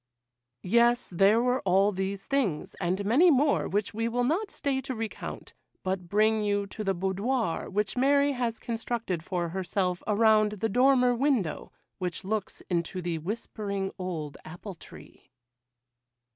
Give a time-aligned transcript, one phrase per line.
[0.63, 4.95] Yes, there were all these things, and many more which we will not stay to
[4.95, 10.69] recount, but bring you to the boudoir which Mary has constructed for herself around the
[10.69, 15.29] dormer window which looks into the whispering old apple tree.